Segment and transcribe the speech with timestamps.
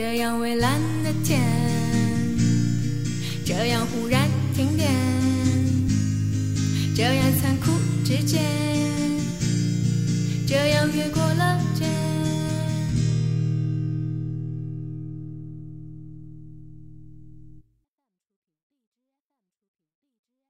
[0.00, 1.42] 这样蔚蓝的天，
[3.44, 4.88] 这样忽然停电，
[6.94, 7.72] 这样残酷
[8.04, 8.40] 之间。
[10.46, 11.84] 这样越过了界。